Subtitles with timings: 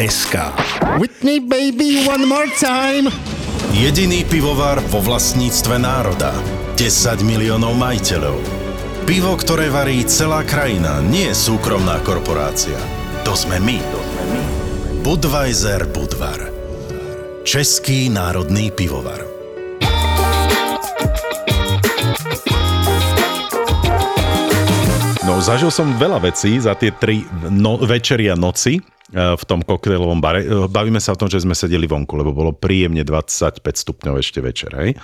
[0.00, 0.34] www.zapotur.sk
[0.98, 3.12] Whitney baby one more time.
[3.76, 6.32] Jediný pivovar vo vlastníctve národa.
[6.76, 8.40] 10 miliónov majiteľov.
[9.04, 12.78] Pivo, ktoré varí celá krajina, nie súkromná korporácia.
[13.28, 13.78] To sme my.
[15.04, 16.48] Budweiser Budvar.
[17.44, 19.29] Český národný pivovar.
[25.30, 27.22] No, zažil som veľa vecí za tie tri
[27.54, 28.82] no, večery a noci e,
[29.14, 30.42] v tom koktejlovom bare.
[30.42, 34.42] E, Bavíme sa o tom, že sme sedeli vonku, lebo bolo príjemne 25 stupňov ešte
[34.42, 34.98] večer, hej.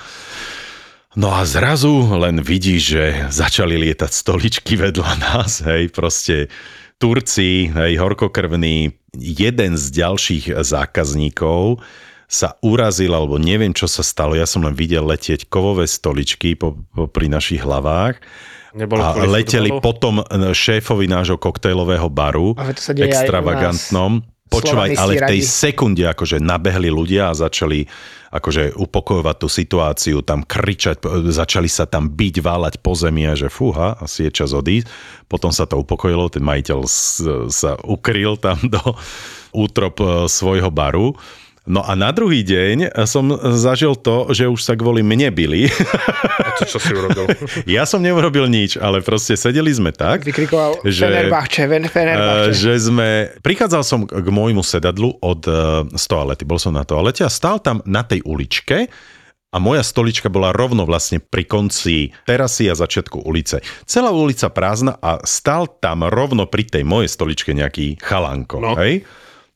[1.15, 6.51] No a zrazu len vidíš, že začali lietať stoličky vedľa nás, hej, proste
[6.99, 11.79] Turci, hej, horkokrvný, jeden z ďalších zákazníkov
[12.27, 16.75] sa urazil, alebo neviem, čo sa stalo, ja som len videl letieť kovové stoličky po,
[16.91, 18.19] po, pri našich hlavách
[18.75, 19.85] Nebolo a leteli futbalu?
[19.85, 23.21] potom e, šéfovi nášho koktejlového baru, Ale to sa deje aj u nás.
[23.23, 24.13] extravagantnom.
[24.47, 25.51] Počúvaj, ale v tej radi.
[25.59, 27.83] sekunde akože nabehli ľudia a začali
[28.31, 31.03] akože upokojovať tú situáciu, tam kričať,
[31.35, 34.87] začali sa tam byť, váľať po zemi a že fúha, asi je čas odísť.
[35.27, 36.79] Potom sa to upokojilo, ten majiteľ
[37.51, 38.83] sa ukryl tam do
[39.51, 41.19] útrop e, svojho baru.
[41.67, 43.27] No a na druhý deň som
[43.59, 45.67] zažil to, že už sa kvôli mne byli.
[46.39, 47.27] A to čo si urobil?
[47.67, 52.55] Ja som neurobil nič, ale proste sedeli sme tak, Vykrikoval že, Fenerbahče, eh, Fenerbahče.
[52.55, 53.09] že sme...
[53.43, 55.55] Prichádzal som k k môjmu sedadlu od eh,
[55.95, 58.91] z toalety, bol som na toalete a stál tam na tej uličke
[59.55, 63.63] a moja stolička bola rovno vlastne pri konci terasy a začiatku ulice.
[63.87, 68.59] Celá ulica prázdna a stál tam rovno pri tej mojej stoličke nejaký chalanko.
[68.61, 68.75] No.
[68.77, 69.07] Hej?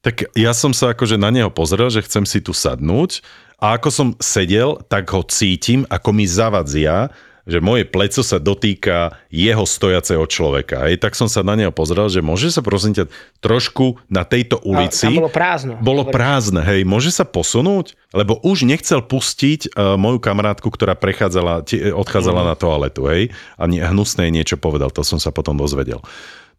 [0.00, 3.20] Tak ja som sa akože na neho pozrel, že chcem si tu sadnúť
[3.60, 7.12] a ako som sedel, tak ho cítim, ako mi zavadzia,
[7.44, 10.88] že moje pleco sa dotýka jeho stojaceho človeka.
[10.88, 13.12] Hej, tak som sa na neho pozrel, že môže sa prosím ťa
[13.44, 15.08] trošku na tejto ulici...
[15.08, 15.74] tam bolo prázdno.
[15.80, 17.98] Bolo prázdne, hej, môže sa posunúť?
[18.16, 23.68] Lebo už nechcel pustiť uh, moju kamarátku, ktorá prechádzala, tie, odchádzala na toaletu, hej, a
[23.68, 26.00] hnusné niečo povedal, to som sa potom dozvedel.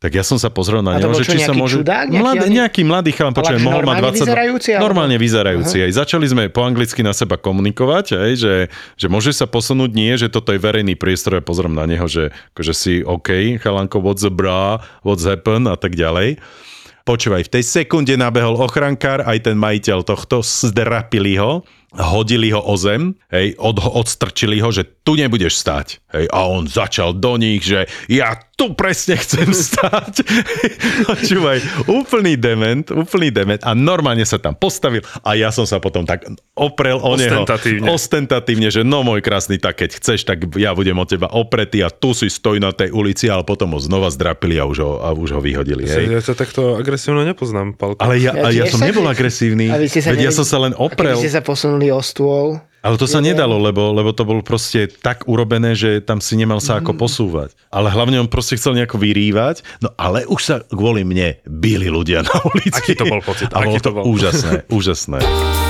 [0.02, 1.78] Tak ja som sa pozrel na neho, že čo, či sa môže...
[1.78, 2.10] čudák?
[2.10, 4.18] Nejaký Mladý, oný- nejaký mladý chalan, počujem, mohol mať normálne 20...
[4.18, 5.78] vyzerajúci, alebo- Normálne vyzerajúci.
[5.78, 8.56] Aj začali sme po anglicky na seba komunikovať, aj, že,
[8.98, 12.34] že môže sa posunúť, nie, že toto je verejný priestor, ja pozriem na neho, že
[12.52, 16.42] akože si OK, chalanko, what's the bra, what's happened a tak ďalej.
[17.02, 22.78] Počúvaj, v tej sekunde nabehol ochrankár, aj ten majiteľ tohto, zdrapili ho, hodili ho o
[22.78, 25.98] zem, hej, od, odstrčili ho, že tu nebudeš stať.
[26.14, 30.22] Hej, a on začal do nich, že ja tu presne chcem stať.
[31.04, 31.58] Počúvaj,
[31.88, 36.26] úplný dement, úplný dement a normálne sa tam postavil a ja som sa potom tak
[36.54, 37.42] oprel o neho.
[37.42, 37.88] Ostentatívne.
[37.90, 41.90] Ostentatívne, že no môj krásny, tak keď chceš, tak ja budem od teba opretý a
[41.90, 45.10] tu si stoj na tej ulici, ale potom ho znova zdrapili a už ho, a
[45.10, 45.84] už ho vyhodili.
[45.84, 46.06] Hej.
[46.12, 47.98] Ja ťa takto agresívne nepoznám, Palko.
[47.98, 50.32] Ale ja, Ja a ja som sa- nebol agresívny, A vy ste sa veď ja
[50.32, 51.14] som sa len A oprel.
[51.14, 54.90] keby ste sa posunuli o stôl, Ale to sa nedalo, lebo, lebo to bolo proste
[54.90, 57.54] tak urobené, že tam si nemal sa ako posúvať.
[57.70, 62.26] Ale hlavne on proste chcel nejako vyrývať, no ale už sa kvôli mne byli ľudia
[62.26, 62.74] na ulici.
[62.74, 63.54] Aký to bol pocit?
[63.54, 64.04] A bolo to to bol?
[64.10, 65.22] úžasné, úžasné.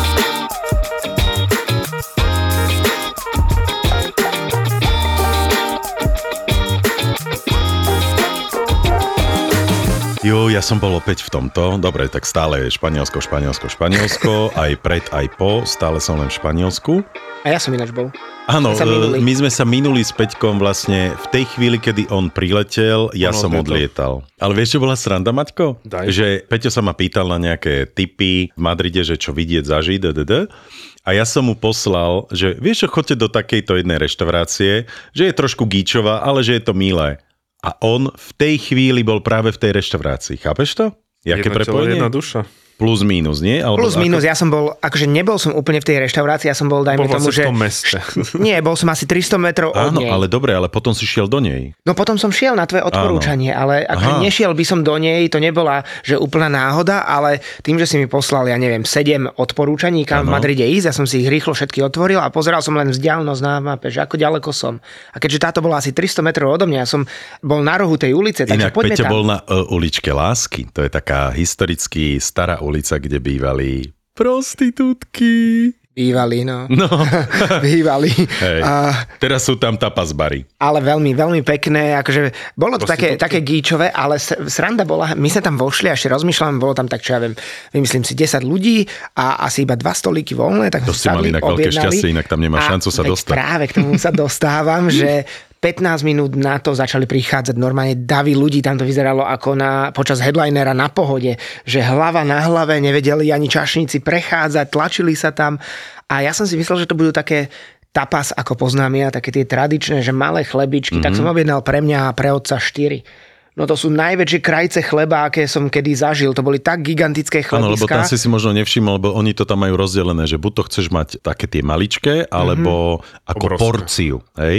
[10.21, 11.81] Jo, ja som bol opäť v tomto.
[11.81, 14.53] Dobre, tak stále je Španielsko, Španielsko, Španielsko.
[14.53, 15.65] Aj pred, aj po.
[15.65, 17.01] Stále som len v Španielsku.
[17.41, 18.13] a ja som ináč bol.
[18.45, 23.09] Áno, e, my sme sa minuli s Peťkom vlastne v tej chvíli, kedy on priletel,
[23.17, 24.21] ja On som odlietal.
[24.37, 25.81] Ale vieš, čo bola sranda, Maťko?
[25.89, 26.13] Daj.
[26.13, 30.53] Že Peťo sa ma pýtal na nejaké typy v Madride, že čo vidieť, zažiť, dd.
[31.01, 34.85] A ja som mu poslal, že vieš čo, chodte do takejto jednej reštaurácie,
[35.17, 37.17] že je trošku gíčová, ale že je to milé.
[37.61, 40.41] A on v tej chvíli bol práve v tej reštaurácii.
[40.41, 40.85] Chápeš to?
[41.21, 41.93] Jaké Jedna telo, prepojenie?
[42.01, 42.41] jedna duša.
[42.81, 43.61] Plus mínus, nie?
[43.61, 46.57] Alebo Plus ako- minus, ja som bol, akože nebol som úplne v tej reštaurácii, ja
[46.57, 47.45] som bol, dajme Bol tomu, vlastne v že...
[47.45, 47.97] tom meste.
[48.45, 50.09] Nie, bol som asi 300 metrov od Áno, nej.
[50.09, 51.77] ale dobre, ale potom si šiel do nej.
[51.85, 54.19] No potom som šiel na tvoje odporúčanie, ale akože Aha.
[54.19, 58.09] nešiel by som do nej, to nebola že úplná náhoda, ale tým, že si mi
[58.09, 60.33] poslal, ja neviem, 7 odporúčaní, kam v Áno.
[60.33, 63.53] Madride ísť, ja som si ich rýchlo všetky otvoril a pozeral som len vzdialenosť na
[63.61, 64.81] mape, že ako ďaleko som.
[65.11, 67.05] A keďže táto bola asi 300 metrov odo mňa, ja som
[67.39, 69.11] bol na rohu tej ulice, takže Inak poďme Peťo tam.
[69.11, 75.67] bol na uh, uličke Lásky, to je taká historicky stará ulica, kde bývali prostitútky.
[75.91, 76.71] Bývali, no.
[76.71, 76.87] No,
[77.59, 78.07] Bývali.
[78.15, 78.63] hej.
[78.63, 80.47] A, Teraz sú tam tapas bary.
[80.55, 84.15] ale veľmi, veľmi pekné, akože bolo to také, také gíčové, ale
[84.47, 87.35] sranda bola, my sme tam vošli a ešte rozmýšľam, bolo tam tak, čo ja viem,
[87.75, 88.87] vymyslím si 10 ľudí
[89.19, 92.39] a asi iba dva stolíky voľné, tak To ste mali inak veľké šťastie, inak tam
[92.39, 93.35] nemá šancu sa dostať.
[93.35, 95.27] Práve k tomu sa dostávam, že
[95.61, 100.17] 15 minút na to začali prichádzať normálne davy ľudí, tam to vyzeralo ako na, počas
[100.17, 105.61] headlinera na pohode, že hlava na hlave, nevedeli ani čašníci prechádzať, tlačili sa tam
[106.03, 107.53] a ja som si myslel, že to budú také
[107.87, 111.03] tapas, ako poznám ja, také tie tradičné, že malé chlebičky, mm-hmm.
[111.03, 111.19] tak Mhm.
[111.19, 113.29] som objednal pre mňa a pre otca 4.
[113.51, 116.31] No to sú najväčšie krajce chleba, aké som kedy zažil.
[116.31, 118.07] To boli tak gigantické Áno, lebo tam chlebiska.
[118.07, 121.19] si si možno nevšimol, lebo oni to tam majú rozdelené, že buď to chceš mať
[121.19, 123.27] také tie maličké, alebo Mhm.
[123.27, 123.61] ako Obrovské.
[123.61, 124.15] porciu.
[124.39, 124.57] Hej?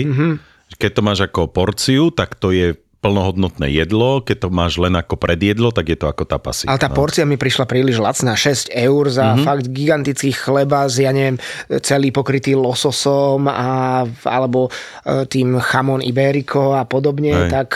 [0.79, 5.19] Keď to máš ako porciu, tak to je plnohodnotné jedlo, keď to máš len ako
[5.19, 6.71] predjedlo, tak je to ako tapasy.
[6.71, 6.95] Ale tá no.
[6.95, 9.43] porcia mi prišla príliš lacná, 6 eur za mm-hmm.
[9.43, 11.35] fakt gigantický chleba s, ja neviem,
[11.83, 14.71] celý pokrytý lososom a, alebo
[15.03, 17.51] e, tým chamon iberico a podobne, Hej.
[17.51, 17.69] tak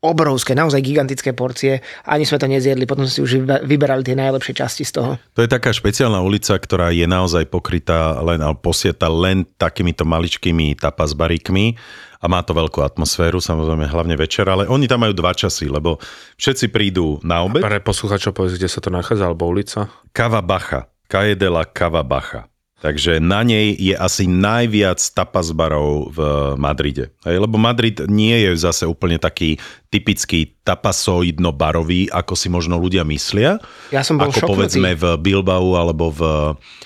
[0.00, 1.84] obrovské, naozaj gigantické porcie.
[2.08, 5.10] Ani sme to nezjedli, potom sme si už vybe- vyberali tie najlepšie časti z toho.
[5.36, 10.78] To je taká špeciálna ulica, ktorá je naozaj pokrytá len, alebo posieta len takýmito maličkými
[10.80, 11.76] tapas baríkmi
[12.20, 16.00] a má to veľkú atmosféru, samozrejme hlavne večer, ale oni tam majú dva časy, lebo
[16.40, 17.60] všetci prídu na obed.
[17.60, 19.92] Pre posluchačov povedz, kde sa to nachádza, alebo ulica.
[20.16, 20.88] Cava Bacha.
[21.06, 22.50] Calle de la Cava Bacha.
[22.76, 26.18] Takže na nej je asi najviac tapas barov v
[26.60, 27.08] Madride.
[27.24, 29.56] Hej, lebo Madrid nie je zase úplne taký
[29.88, 33.56] typický tapasoidno-barový, ako si možno ľudia myslia.
[33.88, 34.52] Ja som bol ako šoknutý.
[34.52, 36.20] povedzme v Bilbao alebo v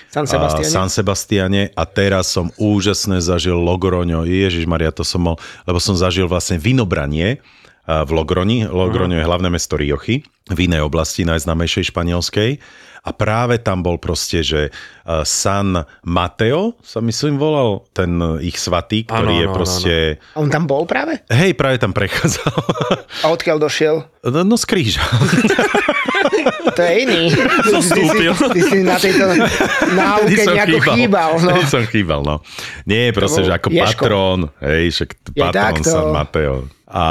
[0.07, 0.71] San a, Sebastiane?
[0.71, 4.23] San Sebastiane a teraz som úžasné zažil Logroňo.
[4.23, 5.35] Ježiš Maria, to som mal,
[5.67, 7.43] lebo som zažil vlastne vinobranie
[7.83, 8.63] v Logroni.
[8.63, 12.63] Logroňo je hlavné mesto Riochy, v inej oblasti, najznámejšej španielskej.
[13.01, 15.73] A práve tam bol proste, že a, San
[16.05, 19.93] Mateo sa myslím volal, ten ich svatý, ktorý Áno, je áno, proste...
[20.33, 21.25] A on tam bol práve?
[21.33, 22.53] Hej, práve tam prechádzal.
[23.21, 23.95] A odkiaľ došiel?
[24.21, 25.01] No, no z kríža.
[26.71, 27.33] To je iný.
[27.67, 28.31] Zostúpil.
[28.31, 29.25] Ty si, ty si na tejto
[29.91, 31.31] náuke nejako chýbal.
[31.41, 31.51] no.
[31.51, 32.35] Vtedy som chýbal, no.
[32.87, 34.03] Nie, proste, že ako Ješko.
[34.07, 35.83] patrón, hej, však patrón.
[35.83, 36.55] San Mateo.
[36.91, 37.07] A,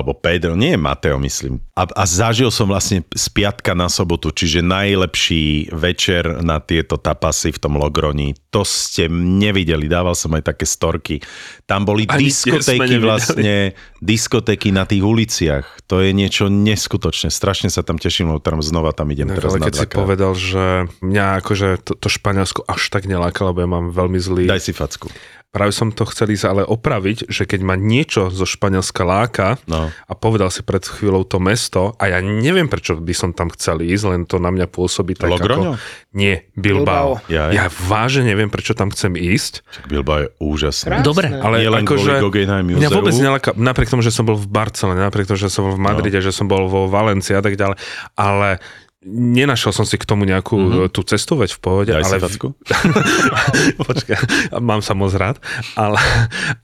[0.00, 1.60] alebo Pedro, nie Mateo, myslím.
[1.76, 7.52] A, a zažil som vlastne z piatka na sobotu, čiže najlepší večer na tieto tapasy
[7.52, 8.32] v tom Logroni.
[8.48, 11.20] To ste nevideli, dával som aj také storky.
[11.68, 15.84] Tam boli Ani diskotéky vlastne, diskotéky na tých uliciach.
[15.92, 17.28] To je niečo neskutočné.
[17.28, 19.86] Strašne sa tam teším, lebo tam znova tam idem Tak, teraz ale na keď si
[19.92, 20.64] povedal, že
[21.04, 24.44] mňa akože to, to Španielsko až tak neláka, lebo ja mám veľmi zlý...
[24.48, 25.12] Daj si facku.
[25.48, 29.88] Práve som to chcel ísť ale opraviť, že keď ma niečo zo Španielska láka No.
[29.88, 33.80] a povedal si pred chvíľou to mesto a ja neviem, prečo by som tam chcel
[33.80, 35.80] ísť, len to na mňa pôsobí tak Logroño?
[35.80, 35.80] ako...
[36.12, 37.20] Nie, Bilbao.
[37.24, 37.32] Bilbao.
[37.32, 39.64] Ja, Ja vážne neviem, prečo tam chcem ísť.
[39.64, 40.88] Však Bilbao je úžasné.
[41.00, 41.04] Krásne.
[41.04, 42.12] Dobre, ale Nie len akože...
[42.20, 45.64] Guggenheim Mňa vôbec neláka, napriek tomu, že som bol v Barcelone, napriek tomu, že som
[45.64, 46.24] bol v Madride, no.
[46.28, 47.76] že som bol vo Valencii a tak ďalej,
[48.20, 48.60] ale
[49.06, 50.90] nenašiel som si k tomu nejakú mm-hmm.
[50.90, 51.90] tú cestu, veď v pohode.
[51.94, 52.50] Daj ale facku.
[53.88, 54.18] Počkaj,
[54.58, 55.38] mám sa moc rád,
[55.78, 56.02] ale,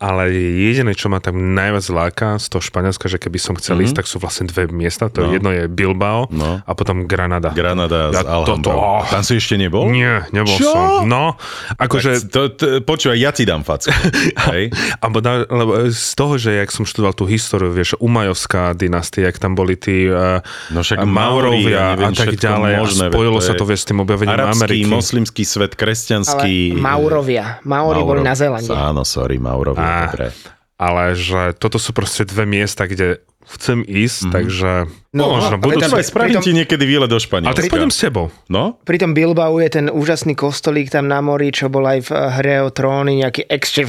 [0.02, 3.86] ale jediné, čo ma tak najviac láka z toho Španielska, že keby som chcel mm-hmm.
[3.86, 5.06] ísť, tak sú vlastne dve miesta.
[5.10, 5.30] To No.
[5.30, 6.58] je jedno je Bilbao No.
[6.60, 7.54] a potom Granada.
[7.54, 8.66] Granada Ja Alhambrou.
[8.66, 9.06] toto- oh.
[9.06, 9.86] Tam si ešte nebol?
[9.94, 10.74] Nie, nebol Čo?
[10.74, 11.06] som.
[11.06, 11.38] No,
[11.78, 12.28] akože...
[12.34, 13.94] To, to, počúvaj, ja ti dám facku.
[14.50, 14.74] Hej?
[15.22, 19.54] Da, lebo z toho, že jak som študoval tú históriu, vieš, Umajovská dynastia, jak tam
[19.54, 20.42] boli tí uh,
[20.74, 22.72] No však Maurovia neviem, a tak všetko ďalej.
[22.80, 24.88] možné, a spojilo sa to, vieš, s tým objavením Arabský, Ameriky.
[24.88, 26.56] moslimský svet, kresťanský.
[26.72, 27.44] Ale Maurovia.
[27.68, 28.72] Mauri boli na Zélande.
[28.72, 30.00] Áno, sorry, Maurovia, Á.
[30.08, 30.26] dobre.
[30.74, 34.70] Ale že toto sú proste dve miesta, kde chcem ísť, takže
[35.14, 35.78] No, no, možno ale budú...
[35.78, 37.54] Počúvaj, spravím pritom- ti niekedy výlet do Ale Španielska.
[37.54, 38.34] tak pôjdem s tebou.
[38.50, 38.82] No?
[38.82, 42.18] Pri tom Bilbao je ten úžasný kostolík tam na mori, čo bol aj v eh,
[42.42, 43.86] hre o tróny, nejaký extra,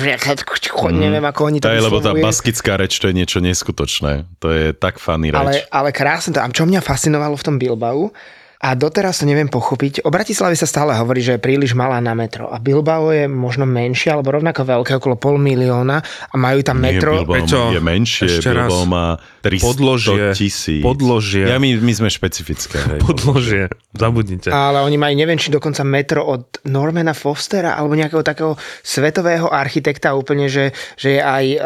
[0.94, 4.30] neviem ako oni to To je, lebo tá baskická reč, to je niečo neskutočné.
[4.38, 5.66] To je tak funny ale, reč.
[5.74, 6.46] ale krásne to.
[6.46, 8.14] A čo mňa fascinovalo v tom Bilbao,
[8.66, 10.02] a doteraz to neviem pochopiť.
[10.02, 12.50] O Bratislave sa stále hovorí, že je príliš malá na metro.
[12.50, 16.02] A Bilbao je možno menšie, alebo rovnako veľké, okolo pol milióna.
[16.02, 17.22] A majú tam Nie, metro.
[17.22, 18.66] Bilbao Peťo, je menšie, ešte raz.
[18.66, 19.06] Bilbao má
[19.40, 20.82] 300 Podložie, tisíc.
[20.82, 21.46] podložie.
[21.46, 22.82] Ja, my, my sme špecifické.
[22.90, 24.50] Hej, Podložie, zabudnite.
[24.50, 30.18] Ale oni majú, neviem, či dokonca metro od Normana Fostera, alebo nejakého takého svetového architekta
[30.18, 31.58] úplne, že, že je aj um,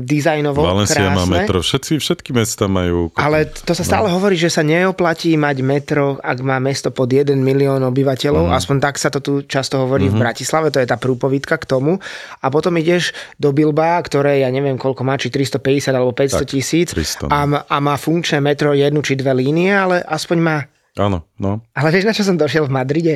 [0.00, 1.18] dizajnovo Valencia krásne.
[1.18, 3.12] má metro, všetci, všetky mesta majú...
[3.12, 4.16] Ale to sa stále No.
[4.16, 8.46] hovorí, že sa neoplatí mať metro, ak má mesto pod 1 milión obyvateľov.
[8.46, 8.54] Mhm.
[8.54, 11.98] Aspoň tak sa to tu často hovorí v Bratislave, to je tá prúpovidka k tomu.
[12.40, 13.10] A potom ideš
[13.42, 17.28] do Bilba, ktoré ja neviem koľko má, či 350 alebo 500 Tak, tisíc 300, no.
[17.34, 20.58] a, a má funkčné metro jednu či dve línie, ale aspoň má
[20.96, 21.60] Áno, no.
[21.76, 23.14] Ale vieš, na čo som došiel v Madride?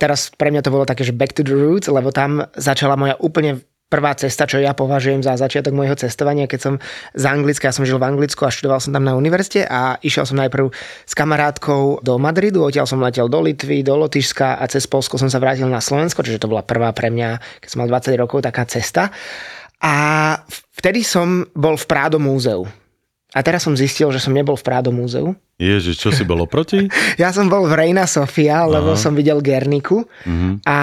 [0.00, 3.20] Teraz pre mňa to bolo také, že back to the roots, lebo tam začala moja
[3.20, 3.60] úplne
[3.90, 6.74] prvá cesta, čo ja považujem za začiatok môjho cestovania, keď som
[7.12, 10.24] z Anglicka, ja som žil v Anglicku a študoval som tam na univerzite a išiel
[10.24, 10.70] som najprv
[11.04, 15.26] s kamarátkou do Madridu, odtiaľ som letel do Litvy, do Lotyšska a cez Polsko som
[15.26, 18.46] sa vrátil na Slovensko, čiže to bola prvá pre mňa, keď som mal 20 rokov,
[18.46, 19.10] taká cesta.
[19.82, 19.94] A
[20.78, 22.70] vtedy som bol v Prádo múzeu.
[23.34, 25.34] A teraz som zistil, že som nebol v Prádo múzeu.
[25.60, 26.88] Ježiš, čo si bolo proti?
[27.20, 29.00] Ja som bol v Reina Sofia, lebo Aha.
[29.00, 30.56] som videl Gerniku uh-huh.
[30.64, 30.78] a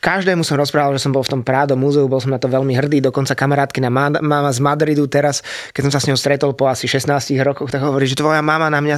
[0.00, 2.72] každému som rozprával, že som bol v tom Prádo múzeu, bol som na to veľmi
[2.72, 5.44] hrdý, dokonca kamarátky na mama z Madridu teraz,
[5.76, 8.72] keď som sa s ňou stretol po asi 16 rokoch, tak hovorí, že tvoja mama
[8.72, 8.96] na mňa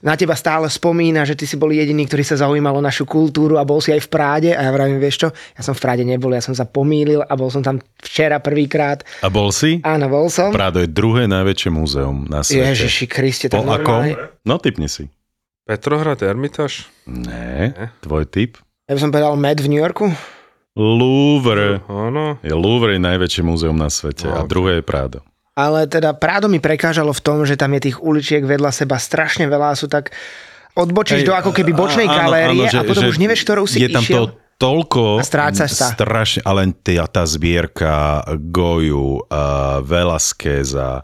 [0.00, 3.60] na teba stále spomína, že ty si bol jediný, ktorý sa zaujímal o našu kultúru
[3.60, 4.50] a bol si aj v Práde.
[4.56, 7.32] A ja vravím, vieš čo, ja som v Práde nebol, ja som sa pomýlil a
[7.36, 9.04] bol som tam včera prvýkrát.
[9.20, 9.84] A bol si?
[9.84, 10.56] Áno, bol som.
[10.56, 12.72] Prádo je druhé najväčšie múzeum na svete.
[12.72, 13.68] Ježiši Kriste, to po?
[14.40, 15.12] No typni si.
[15.68, 16.88] Petrohrad, Ermitáž?
[17.06, 18.58] Ne, tvoj typ?
[18.90, 20.10] Ja by som povedal Med v New Yorku.
[20.74, 21.84] Louvre.
[21.86, 22.40] Áno.
[22.42, 25.20] Je Louvre je najväčšie múzeum na svete no, a druhé je Prádo
[25.60, 29.44] ale teda Prádo mi prekážalo v tom, že tam je tých uličiek vedľa seba strašne
[29.44, 30.14] veľa a sú tak
[30.72, 33.42] odbočíš Ej, do ako keby bočnej áno, galérie áno, že, a potom že už nevieš,
[33.44, 34.32] ktorou si je tam išiel.
[34.32, 35.88] To toľko, a strácaš sa.
[35.96, 38.20] strašne, ale tá, tá zbierka
[38.52, 41.00] Goju, uh, Velasqueza,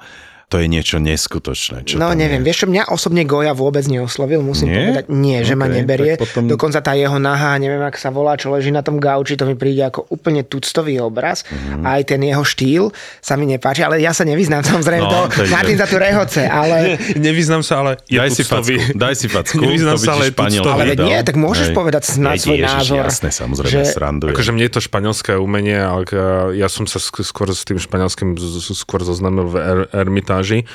[0.46, 1.82] to je niečo neskutočné.
[1.82, 2.46] Čo no neviem, je.
[2.46, 4.78] vieš čo, mňa osobne Goja vôbec neoslovil, musím nie?
[4.78, 5.04] povedať.
[5.10, 6.14] Nie, že okay, ma neberie.
[6.14, 6.46] Potom...
[6.46, 9.58] Dokonca tá jeho nahá, neviem, ak sa volá, čo leží na tom gauči, to mi
[9.58, 11.42] príde ako úplne tuctový obraz.
[11.50, 11.82] Mm-hmm.
[11.82, 15.50] A aj ten jeho štýl sa mi nepáči, ale ja sa nevyznám, samozrejme, no, to,
[15.50, 16.94] Martin za tu rehoce, ale...
[16.94, 19.58] Ne, nevyznám sa, ale je daj si facku, daj si facku.
[19.58, 21.76] nevyznám sa, ale je Ale nie, tak môžeš Hej.
[21.76, 23.02] povedať na svoj ježiš, názor.
[23.02, 23.90] Jasné, samozrejme, že...
[23.90, 24.30] srandujem.
[24.30, 26.06] Akože mne je to španielské umenie, ale
[26.54, 28.38] ja som sa skôr s tým španielským
[28.78, 29.88] skôr zoznamil v er-
[30.36, 30.68] Ermitáži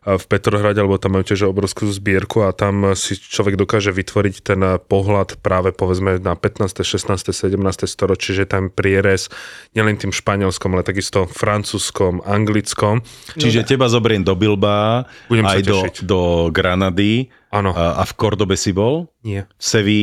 [0.00, 4.60] v Petrohrade, alebo tam majú tiež obrovskú zbierku a tam si človek dokáže vytvoriť ten
[4.80, 7.52] pohľad práve povedzme na 15., 16., 17.
[7.84, 9.28] storočie, že tam prierez
[9.76, 13.04] nielen tým španielskom, ale takisto francúzskom, anglickom.
[13.36, 17.28] Čiže teba zoberiem do Bilba, Budem aj do, do Granady.
[17.52, 17.76] Áno.
[17.76, 19.04] A, a v Kordobe si bol?
[19.20, 19.44] Nie.
[19.60, 20.02] V Seví?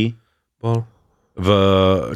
[0.62, 0.86] Bol
[1.38, 1.50] v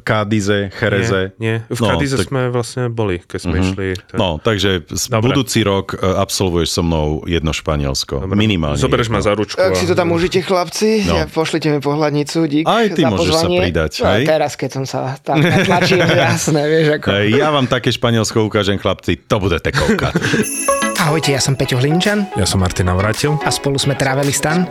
[0.01, 1.37] Kádize, Chereze.
[1.37, 1.69] Nie, nie.
[1.69, 2.27] v no, Kádize tak...
[2.33, 3.69] sme vlastne boli, keď sme uh-huh.
[3.69, 3.87] išli.
[4.09, 4.17] Tak...
[4.17, 5.29] No, takže Dobre.
[5.29, 8.25] budúci rok e, absolvuješ so mnou jedno Španielsko.
[8.25, 8.33] Dobre.
[8.33, 8.81] Minimálne.
[8.81, 9.61] Zoberieš ma za ručku.
[9.61, 9.77] Tak a...
[9.77, 11.05] si to tam užite, chlapci.
[11.05, 11.21] No.
[11.21, 13.57] Ja pošlite mi pohľadnicu, dík Aj ty za môžeš pozvanie.
[13.57, 13.91] sa pridať.
[14.01, 14.23] No, hej?
[14.25, 17.07] teraz, keď som sa tam tlačil, jasné, vieš ako.
[17.29, 20.17] Ja vám také Španielsko ukážem, chlapci, to budete koukať.
[21.01, 22.29] Ahojte, ja som Peťo Hlinčan.
[22.37, 23.33] Ja som Martin Navratil.
[23.41, 24.69] A spolu sme Travelistan.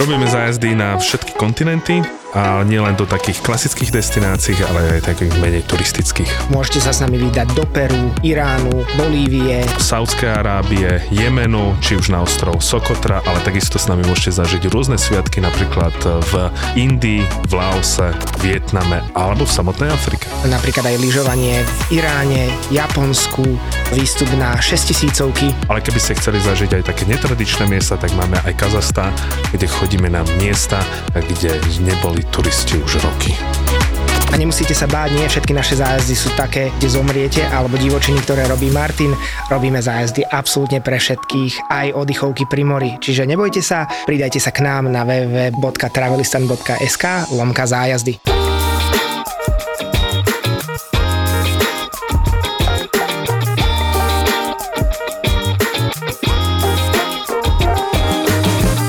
[0.00, 2.00] Robíme zájazdy na všetky kontinenty
[2.36, 6.52] a nielen do takých klasických destinácií, ale aj takých menej turistických.
[6.52, 12.20] Môžete sa s nami vydať do Peru, Iránu, Bolívie, Saudskej Arábie, Jemenu, či už na
[12.24, 15.94] ostrov Sokotra, ale takisto s nami môžete zažiť rôzne sviatky, napríklad
[16.28, 16.32] v
[16.76, 18.12] Indii, v Laose,
[18.44, 20.28] Vietname alebo v samotnej Afrike.
[20.44, 23.44] Napríklad aj lyžovanie v Iráne, Japonsku,
[23.96, 28.52] výstup na 6000 Ale keby ste chceli zažiť aj také netradičné miesta, tak máme aj
[28.60, 29.12] Kazachstan,
[29.50, 30.78] kde chodíme na miesta,
[31.16, 33.30] kde neboli boli turisti už roky.
[34.28, 38.42] A nemusíte sa báť, nie všetky naše zájazdy sú také, kde zomriete, alebo divočiny, ktoré
[38.50, 39.14] robí Martin.
[39.46, 42.98] Robíme zájazdy absolútne pre všetkých, aj oddychovky pri mori.
[42.98, 47.04] Čiže nebojte sa, pridajte sa k nám na www.travelistan.sk
[47.38, 48.18] lomka zájazdy.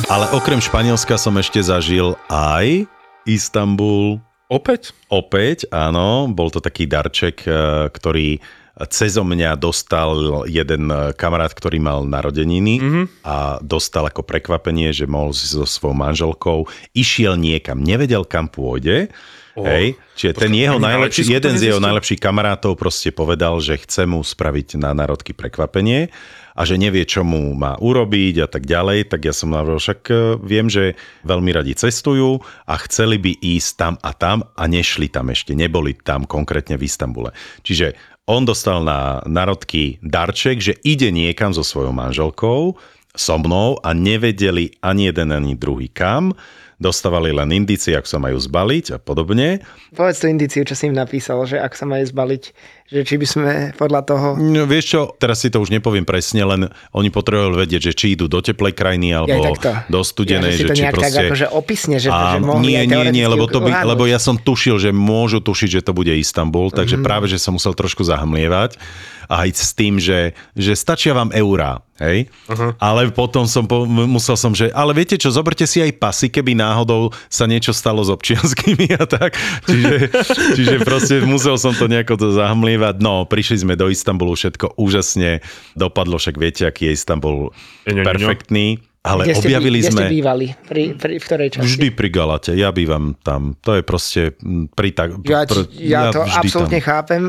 [0.10, 2.90] Ale okrem Španielska som ešte zažil aj
[3.28, 4.22] Istanbul.
[4.50, 4.96] Opäť?
[5.14, 6.30] Opäť, áno.
[6.32, 8.40] Bol to taký darček, eh, ktorý
[8.88, 13.06] cezo mňa dostal jeden eh, kamarát, ktorý mal narodeniny mm-hmm.
[13.28, 16.64] a dostal ako prekvapenie, že mohol si so svojou manželkou,
[16.96, 19.12] išiel niekam, nevedel kam pôjde,
[19.60, 24.08] Oh, Hej, čiže ten jeho najlepší, jeden z jeho najlepších kamarátov proste povedal, že chce
[24.08, 26.08] mu spraviť na národky prekvapenie
[26.56, 30.00] a že nevie, čo mu má urobiť a tak ďalej, tak ja som navrhol, však
[30.08, 30.96] e, viem, že
[31.28, 35.92] veľmi radi cestujú a chceli by ísť tam a tam a nešli tam ešte, neboli
[35.92, 37.36] tam konkrétne v Istambule.
[37.68, 38.00] Čiže
[38.32, 42.80] on dostal na narodky darček, že ide niekam so svojou manželkou,
[43.12, 46.32] so mnou a nevedeli ani jeden, ani druhý kam
[46.80, 49.60] dostávali len indície, ak sa majú zbaliť a podobne.
[49.92, 52.44] Povedz tú indíciu, čo si im napísal, že ak sa majú zbaliť,
[52.90, 54.28] že či by sme podľa toho...
[54.42, 58.06] No, vieš čo, teraz si to už nepoviem presne, len oni potrebujú vedieť, že či
[58.18, 60.58] idú do teplej krajiny alebo ja, do studenej.
[60.58, 61.14] Ja, že, že to či nejak proste...
[61.14, 64.18] tak akože opisne, že, a, že mohli Nie, nie, nie, lebo, to by, lebo ja
[64.18, 67.06] som tušil, že môžu tušiť, že to bude Istanbul, takže mm-hmm.
[67.06, 68.82] práve, že som musel trošku zahmlievať
[69.30, 72.26] a aj s tým, že, že stačia vám eurá, hej?
[72.50, 72.74] Uh-huh.
[72.82, 76.58] Ale potom som po, musel som, že ale viete čo, zoberte si aj pasy, keby
[76.58, 79.38] náhodou sa niečo stalo s občianskými a tak.
[79.70, 79.96] Čiže,
[80.58, 82.79] čiže proste musel som to nejako to zahmlievať.
[82.98, 85.44] No, prišli sme do Istanbulu, všetko úžasne
[85.74, 87.52] dopadlo, však viete, aký je Istanbul
[87.84, 88.04] eňo.
[88.04, 88.80] perfektný.
[89.00, 90.02] Ale Kde ste, objavili kde sme...
[90.02, 90.46] ste bývali?
[90.62, 91.66] Pri, pri, v ktorej časti?
[91.66, 93.56] Vždy pri Galate, ja bývam tam.
[93.64, 94.36] To je proste
[94.74, 95.16] pri tak...
[95.24, 96.88] Ja, pr- ja, ja to absolútne tam.
[96.90, 97.22] chápem.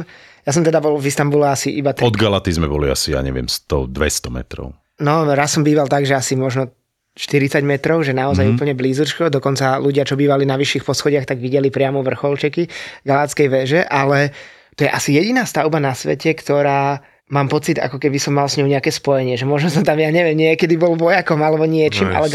[0.42, 1.94] Ja som teda bol v Istambule asi iba...
[1.94, 2.02] Tri...
[2.02, 3.94] Od Galaty sme boli asi, ja neviem, 100, 200
[4.34, 4.74] metrov.
[4.98, 6.74] No, raz som býval tak, že asi možno
[7.14, 8.50] 40 metrov, že naozaj Mhm.
[8.50, 8.56] mm-hmm.
[8.58, 9.22] úplne blízko.
[9.28, 12.66] Dokonca ľudia, čo bývali na vyšších poschodiach, tak videli priamo vrcholčeky
[13.04, 14.34] Galátskej väže, ale
[14.76, 17.00] to je asi jediná stavba na svete, ktorá
[17.30, 20.10] mám pocit, ako keby som mal s ňou nejaké spojenie, že možno som tam, ja
[20.10, 22.26] neviem, niekedy bol vojakom alebo niečím, ale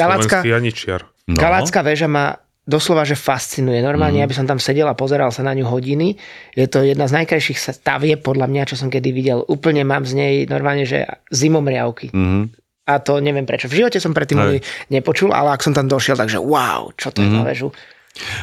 [1.28, 1.84] Galacká.
[1.84, 1.88] No.
[1.92, 3.78] Väža ma doslova, že fascinuje.
[3.82, 4.26] Normálne, mm.
[4.26, 6.18] aby som tam sedel a pozeral sa na ňu hodiny.
[6.58, 9.46] Je to jedna z najkrajších stavieb, podľa mňa, čo som kedy videl.
[9.46, 12.10] Úplne mám z nej normálne, že zimomriavky.
[12.10, 12.66] Mhm.
[12.86, 13.66] A to neviem prečo.
[13.66, 14.58] V živote som predtým ani
[14.94, 17.38] nepočul, ale ak som tam došiel, takže wow, čo to je Mhm.
[17.38, 17.68] za väžu.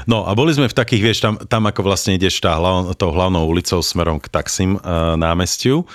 [0.04, 3.08] No a boli sme v takých, vieš, tam, tam ako vlastne ideš tá hlav, tou
[3.08, 5.88] hlavnou ulicou smerom k Taksim uh, námestiu,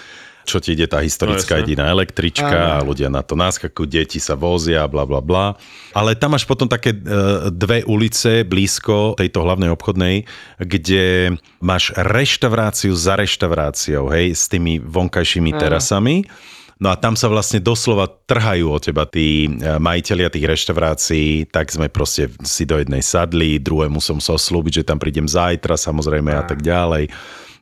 [0.47, 4.39] čo ti ide tá historická No, jediná električka a ľudia na to náskakujú, deti sa
[4.39, 5.59] vozia, bla bla bla.
[5.91, 10.23] Ale tam máš potom také uh, dve ulice blízko tejto hlavnej obchodnej,
[10.57, 16.25] kde máš reštauráciu za reštauráciou, hej, s tými vonkajšími terasami.
[16.77, 21.73] No a tam sa vlastne doslova trhajú o teba tí e, majiteľia tých reštaurácií, tak
[21.73, 26.37] sme proste si do jednej sadli, druhému som sa slúbiť, že tam prídem zajtra samozrejme
[26.37, 27.09] a tak ďalej.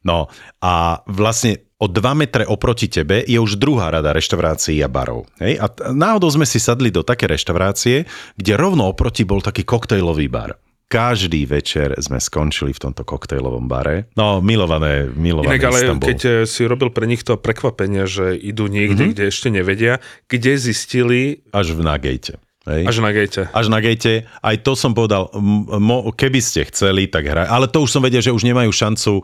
[0.04, 0.28] No
[0.60, 5.28] a vlastne o 2 metre oproti tebe je už druhá rada reštaurácií a barov.
[5.40, 5.64] Hej?
[5.64, 10.60] A náhodou sme si sadli do také reštaurácie, kde rovno oproti bol taký koktejlový bar.
[10.86, 14.06] Každý večer sme skončili v tomto koktejlovom bare.
[14.13, 16.08] No, milované, milované Inak ale Istanbul.
[16.08, 18.94] keď eh, si robil pre nich to prekvapenie, že idú niekde, Mhm.
[18.96, 19.13] mm-hmm.
[19.15, 19.94] kde ešte nevedia,
[20.25, 22.38] kde zistili Až v Nagate.
[22.66, 22.84] Hej?
[22.84, 23.46] až na gate.
[23.46, 24.14] až na gate.
[24.40, 27.46] Aj to som povedal, m- mo, keby ste chceli, tak hraj.
[27.46, 29.24] Ale to už som vedel, že už nemajú šancu e,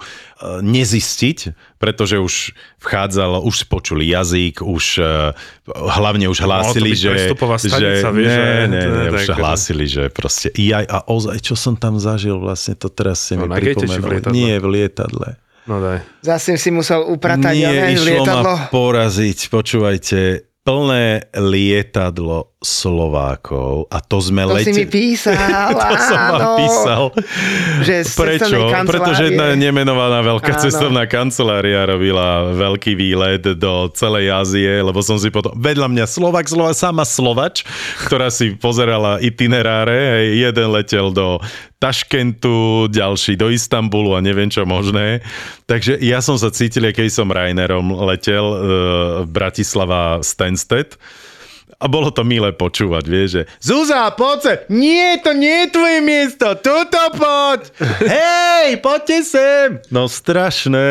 [0.62, 1.38] nezistiť,
[1.76, 5.34] pretože už vchádzalo, už počuli jazyk, už e,
[5.68, 7.34] hlavne už hlásili, že...
[7.34, 11.42] stanica, že vieš, ne, že- ne, ne, tak- už hlásili, že proste jaj, a ozaj,
[11.42, 14.06] čo som tam zažil vlastne, to teraz si No, mi pripomenul.
[14.12, 14.34] lietadle?
[14.34, 15.30] Nie, v lietadle.
[15.62, 16.06] No daj.
[16.22, 18.54] Zase si musel upratať ja Nie, neviem, išlo lietadlo.
[18.54, 20.20] ma poraziť, počúvajte,
[20.62, 25.34] plné lietadlo Slovákov a to sme To si mi písal,
[25.74, 27.04] to som vám písal.
[27.82, 28.58] Že Prečo?
[28.86, 30.62] Pretože jedna nemenovaná veľká Áno.
[30.62, 35.58] cestovná kancelária robila veľký výlet do celej Ázie, lebo som si potom...
[35.58, 37.66] Vedľa mňa Slovak, Slovak, sama Slovač,
[38.06, 41.42] ktorá si pozerala itineráre, hej, jeden letel do
[41.82, 45.26] Taškentu, ďalší do Istanbulu a neviem čo možné.
[45.66, 48.58] Takže ja som sa cítil, keď som Rainerom letel e,
[49.26, 50.94] Bratislava Stansted.
[51.82, 54.54] A bolo to milé počúvať, vieš, že Zuzá, poď sa!
[54.70, 57.74] Nie, to nie je tvoje miesto, tuto poď!
[58.06, 59.68] Hej, poďte sem!
[59.90, 60.88] No strašné.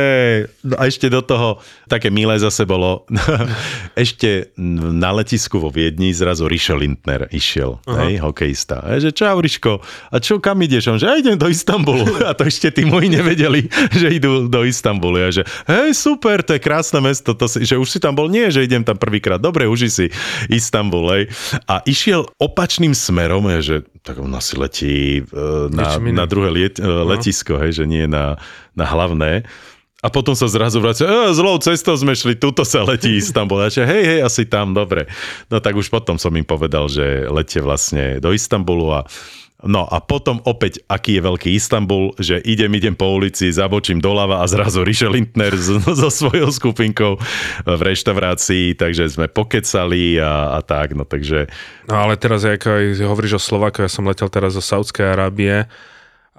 [0.75, 3.07] A ešte do toho také milé zase bolo.
[3.95, 8.83] ešte na letisku vo Viedni zrazu Rišo Lindner išiel, hej, hokejista.
[8.83, 9.79] A že čau Riško,
[10.11, 10.91] a čo, kam ideš?
[10.91, 12.19] On, že ja idem do Istanbulu.
[12.29, 15.23] A to ešte tí moji nevedeli, že idú do Istanbulu.
[15.23, 18.27] A že hej, super, to je krásne mesto, to si, že už si tam bol,
[18.27, 19.39] nie, že idem tam prvýkrát.
[19.39, 20.07] Dobre, uži si
[20.51, 21.29] Istanbul, hej.
[21.69, 25.23] A išiel opačným smerom, je, že tak on asi letí e,
[25.69, 28.41] na, na druhé liet, e, letisko, hej, že nie na,
[28.73, 29.45] na hlavné.
[30.01, 33.61] A potom sa zrazu vracia, e, zlou cestou sme šli, tuto sa letí Istanbul.
[33.61, 35.05] A že hej, hej, asi tam, dobre.
[35.53, 39.01] No tak už potom som im povedal, že letie vlastne do Istanbulu a
[39.61, 44.41] No a potom opäť, aký je veľký Istanbul, že idem, idem po ulici, zabočím doľava
[44.41, 45.53] a zrazu Riše Lindner
[46.01, 47.21] so svojou skupinkou
[47.69, 51.53] v reštaurácii, takže sme pokecali a, a tak, no takže
[51.91, 55.67] No ale teraz, jak aj hovoríš o Slovákoch, ja som letel teraz zo Saudskej Arábie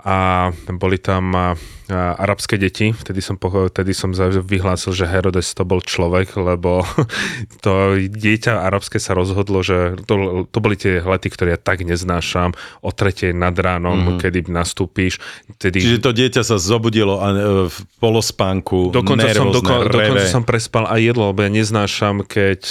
[0.02, 1.58] a boli tam
[1.92, 2.96] arabské deti.
[2.96, 6.88] Vtedy som, vtedy som vyhlásil, že Herodes to bol človek, lebo
[7.66, 12.56] to dieťa arabské sa rozhodlo, že to, to boli tie lety, ktoré ja tak neznášam,
[12.82, 14.20] o tretej nad ránom, mm-hmm.
[14.20, 15.20] kedy nastúpíš.
[15.60, 15.84] Vtedy...
[15.84, 17.36] Čiže to dieťa sa zobudilo a, e,
[17.68, 19.92] v polospánku, Dokonca som, nervózne, doko, reve.
[19.92, 22.62] dokonca som prespal aj jedlo, lebo ja neznášam, keď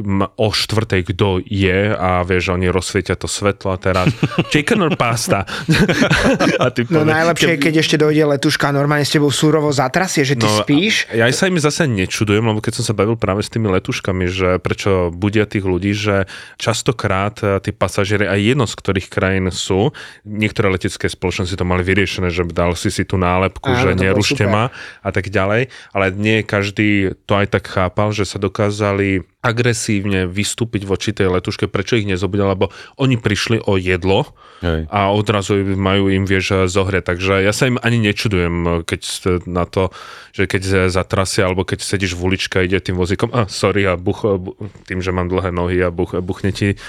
[0.00, 4.08] m- o štvrtej kto je a vieš, oni rozsvietia to svetlo a teraz
[4.52, 5.44] chicken or pasta.
[6.62, 9.74] a ty No povieš, najlepšie je, keď ešte dojde letuška a normálne s tebou súrovo
[9.74, 11.10] zatrasie, že ty No, spíš.
[11.10, 14.48] Ja sa im zase nečudujem, lebo keď som sa bavil práve s tými letuškami, že
[14.62, 19.90] prečo budia tých ľudí, že častokrát eh, tí pasažieri aj jedno z ktorých krajín sú,
[20.22, 24.46] niektoré letecké spoločnosti to mali vyriešené, že dal si si tú nálepku, Áno, že nerušte
[24.46, 24.70] ma
[25.02, 30.88] a tak ďalej, ale nie každý to aj tak chápal, že sa dokázali agresívne vystúpiť
[30.88, 34.32] voči tej letuške, prečo ich nezobudil, lebo oni prišli o jedlo
[34.64, 34.88] Hej.
[34.88, 37.04] a odrazu majú im, vieš, zohre.
[37.04, 39.00] Takže ja sa im ani nečudujem, keď
[39.44, 39.92] na to,
[40.32, 44.24] že keď zatrasia, alebo keď sedíš v uličke ide tým vozíkom, a sorry, a buch,
[44.24, 44.56] bu,
[44.88, 46.80] tým, že mám dlhé nohy a buch, buchne ti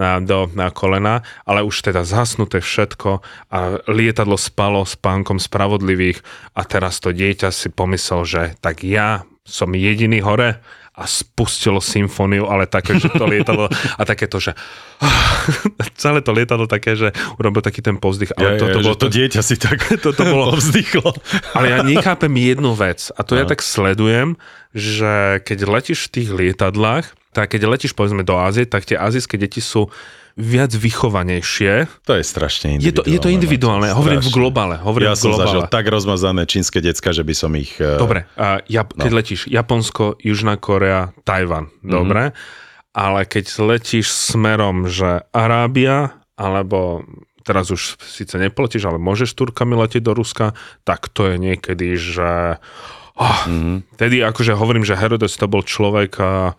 [0.00, 3.20] do na kolena, ale už teda zhasnuté všetko
[3.50, 3.58] a
[3.90, 6.22] lietadlo spalo s pánkom spravodlivých
[6.54, 10.62] a teraz to dieťa si pomyslel, že tak ja som jediný hore
[11.00, 14.52] a spustilo symfóniu, ale také, že to lietadlo a takéto, že
[16.02, 18.36] celé to lietadlo také, že urobil taký ten povzdych.
[18.36, 21.10] Ale Ale to, to, že bolo, to dieťa si tak toto bolo- povzdychlo.
[21.56, 24.36] ale ja nechápem jednu vec a to ja tak sledujem,
[24.76, 29.40] že keď letíš v tých lietadlách, tak keď letíš povedzme do Ázie, tak tie azijské
[29.40, 29.88] deti sú
[30.34, 31.86] viac vychovanejšie.
[32.02, 33.08] To je strašne Je to, individuálne.
[33.08, 34.38] je to individuálne, Martin, hovorím v strašne.
[34.38, 34.74] globále.
[34.76, 35.42] Hovorím Ja v som globále.
[35.44, 37.72] zažil tak rozmazané čínske decka, že by som ich...
[37.76, 42.32] eh, Dobre, a ja, keď letíš Japonsko, Južná Korea, Tajvan, dobre,
[42.90, 47.06] ale keď letíš smerom, že Arábia, alebo
[47.40, 52.58] teraz už síce nepletíš, ale môžeš Turkami letieť do Ruska, tak to je niekedy, že...
[53.14, 53.40] Oh,
[53.94, 56.56] Tedy akože hovorím, že Herodes to bol človek a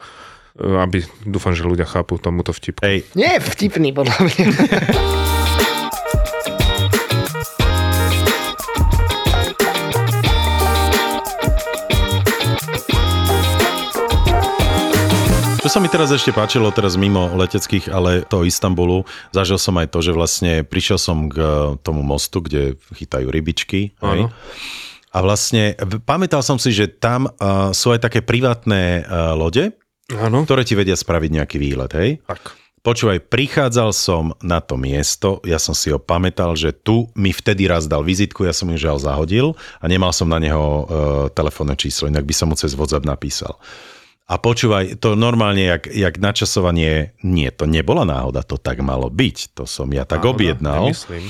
[0.59, 2.83] aby, dúfam, že ľudia chápu tomuto vtipku.
[2.83, 4.45] Hej, Nie je vtipný, podľa mňa.
[15.61, 19.93] Čo sa mi teraz ešte páčilo, teraz mimo leteckých, ale toho Istanbulu, zažil som aj
[19.93, 23.93] to, že vlastne prišiel som k eh, tomu mostu, kde chytajú rybičky.
[24.01, 24.33] Hej?
[25.11, 29.75] A vlastne pamätal som si, že tam uh, sú aj také privátne uh, lode,
[30.17, 32.10] Áno, ktoré ti vedia spraviť nejaký výlet, hej?
[32.28, 32.58] tak.
[32.82, 37.69] Počúvaj, prichádzal som na to miesto, ja som si ho pamätal, že tu mi vtedy
[37.69, 40.82] raz dal vizitku, ja som ju žiaľ zahodil a nemal som na neho uh,
[41.30, 43.54] telefónne číslo, inak by som mu cez WhatsApp napísal.
[44.23, 49.51] A počúvaj, to normálne, jak, jak načasovanie, nie, to nebola náhoda, to tak malo byť.
[49.53, 50.31] To som ja tak Náhoda?
[50.31, 51.25] objednal, Nemyslím.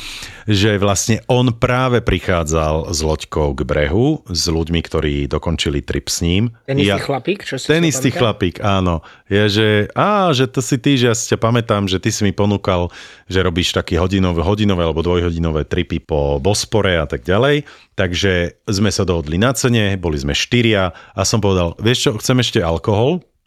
[0.45, 6.21] že vlastne on práve prichádzal s loďkou k brehu, s ľuďmi, ktorí dokončili trip s
[6.21, 6.53] ním.
[6.63, 8.21] Ten istý Ja- chlapík, čo si ten istý pamätal?
[8.21, 8.95] chlapík, áno.
[9.25, 12.21] Je, že, á, že to si ty, že ja si ťa pamätám, že ty si
[12.21, 12.93] mi ponúkal,
[13.25, 17.65] že robíš také hodinové, hodinové alebo dvojhodinové tripy po Bospore a tak ďalej.
[17.91, 22.37] Takže sme sa dohodli na cene, boli sme štyria a som povedal, vieš čo, chcem
[22.39, 22.80] ešte alkohol,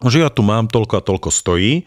[0.07, 1.85] že ja tu mám toľko a toľko stojí.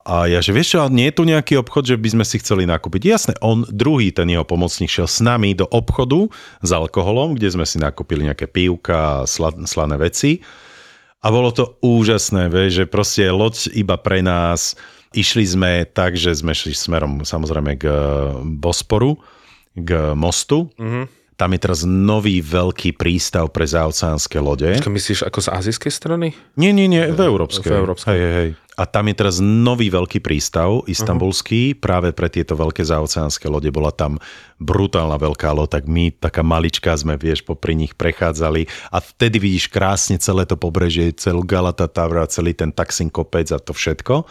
[0.00, 2.64] A ja, že vieš čo, nie je tu nejaký obchod, že by sme si chceli
[2.64, 3.02] nakúpiť.
[3.04, 6.24] Jasné, on, druhý, ten jeho pomocník, šiel s nami do obchodu
[6.64, 10.40] s alkoholom, kde sme si nakúpili nejaké pívka a sla, slané veci.
[11.20, 14.72] A bolo to úžasné, vieš, že proste loď iba pre nás.
[15.12, 17.96] Išli sme tak, že sme šli smerom samozrejme k eh,
[18.56, 19.20] Bosporu,
[19.76, 20.72] k mostu.
[20.80, 21.19] Mm-hmm.
[21.40, 24.76] Tam je teraz nový veľký prístav pre zaoceánske lode.
[24.76, 26.36] Počkaj, myslíš ako z azijskej strany?
[26.60, 27.64] Nie, nie, nie, v európskej.
[27.64, 28.12] V európskej.
[28.12, 28.50] Hej, hej.
[28.76, 31.80] A tam je teraz nový veľký prístav, istambulský, uh-huh.
[31.80, 33.72] práve pre tieto veľké zaoceánske lode.
[33.72, 34.20] Bola tam
[34.60, 39.72] brutálna veľká loď, tak my, taká maličká, sme, vieš, popri nich prechádzali a vtedy vidíš
[39.72, 44.28] krásne celé to pobrežie, celú Galata Tavra, celý ten Taksin kopec a to všetko.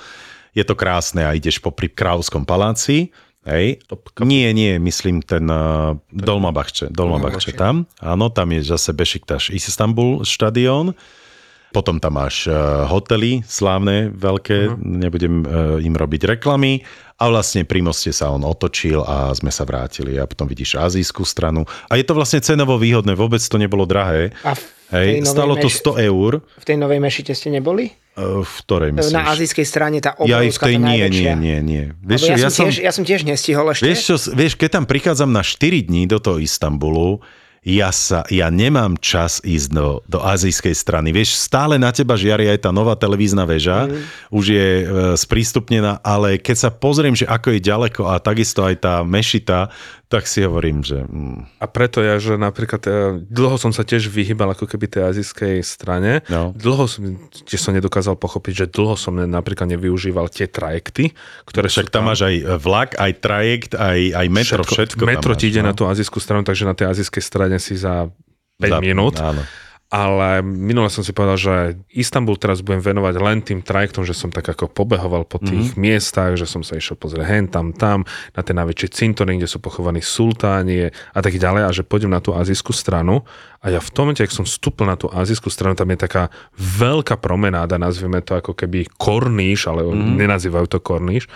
[0.54, 3.14] Je to krásne a ideš popri Kráľovskom paláci,
[3.50, 3.82] Hej.
[4.22, 7.90] Nie, nie, myslím ten uh, Dolmabachče, Dolmabachče tam.
[7.98, 10.94] Áno, tam je zase Bešiktaš Istanbul štadión.
[11.70, 14.82] Potom tam máš uh, hotely slávne, veľké, uh-huh.
[14.82, 16.82] nebudem uh, im robiť reklamy.
[17.20, 20.18] A vlastne pri moste sa on otočil a sme sa vrátili.
[20.18, 21.66] A potom vidíš azijskú stranu.
[21.92, 24.34] A je to vlastne cenovo výhodné, vôbec to nebolo drahé.
[24.46, 26.42] A v Hej, stalo to meš- 100 eur.
[26.42, 27.94] V tej novej mešite ste neboli?
[28.20, 29.16] Uh, v ktorej myslíš?
[29.16, 31.84] Na azijskej strane tá Ja obrovská, aj v tej nie, nie, nie, nie.
[32.04, 33.88] Vieš, čo, ja, som tiež, ja som tiež nestihol ešte.
[33.88, 37.24] Vieš, čo, vieš, keď tam prichádzam na 4 dní do toho Istanbulu,
[37.60, 41.12] ja, sa, ja nemám čas ísť do, do azijskej strany.
[41.12, 44.32] Vieš, stále na teba žiari aj tá nová televízna väža, mm.
[44.32, 44.84] už je e,
[45.20, 49.68] sprístupnená, ale keď sa pozriem, že ako je ďaleko a takisto aj tá mešita,
[50.10, 51.06] tak si hovorím, že...
[51.06, 52.92] Mm, A preto ja, že napríklad e,
[53.30, 56.26] dlho som sa tiež vyhýbal ako keby tej azijskej strane.
[56.34, 56.50] No.
[56.58, 61.14] Dlho som, tiež som nedokázal pochopiť, že dlho som ne- napríklad nevyužíval tie trajekty,
[61.46, 65.32] ktoré však sú tam máš aj vlak, aj trajekt, aj, aj metro, všetko, všetko metro
[65.38, 65.70] ti ide no.
[65.70, 68.10] na tú azijskú stranu, takže na tej azijskej strane si za
[68.58, 69.16] 5 Za- minút.
[69.22, 69.46] Áno.
[69.90, 71.56] Ale minule som si povedal, že
[71.90, 75.82] Istanbul teraz budem venovať len tým trajektom, že som tak ako pobehoval po tých mm-hmm.
[75.82, 78.06] miestach, že som sa išiel pozrieť hen, tam, tam,
[78.38, 82.22] na tie najväčšie cintorín, kde sú pochovaní sultáni a tak ďalej a že pôjdem na
[82.22, 83.26] tú azijskú stranu
[83.60, 86.32] a ja v tom momente, ak som vstúpil na tú azijskú stranu, tam je taká
[86.56, 90.16] veľká promenáda, nazvime to ako keby korníš, ale mm-hmm.
[90.16, 91.28] nenazývajú to korníš.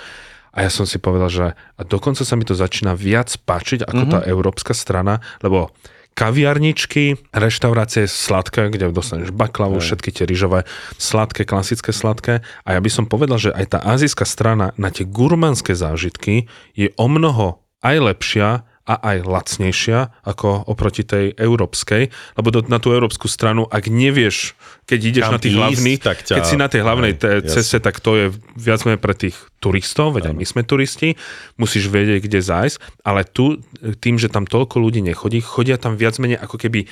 [0.54, 4.04] A ja som si povedal, že a dokonca sa mi to začína viac páčiť ako
[4.06, 4.14] mm-hmm.
[4.14, 5.74] tá európska strana, lebo
[6.14, 10.66] kaviarničky, reštaurácie sladké, kde dostaneš baklavu, všetky tie rýžové,
[10.98, 12.46] sladké, klasické sladké.
[12.64, 16.94] A ja by som povedal, že aj tá azijská strana na tie gurmanské zážitky je
[16.98, 22.92] o mnoho aj lepšia a aj lacnejšia ako oproti tej európskej, lebo do, na tú
[22.92, 26.82] európsku stranu, ak nevieš, keď ideš Kam na tých hlavných, ťa- keď si na tej
[26.84, 27.52] hlavnej Aj, te, jasne.
[27.56, 28.26] ceste, tak to je
[28.60, 31.16] viac menej pre tých turistov, veď aj my sme turisti,
[31.56, 33.64] musíš vedieť, kde zájsť, ale tu,
[34.04, 36.92] tým, že tam toľko ľudí nechodí, chodia tam viac menej ako keby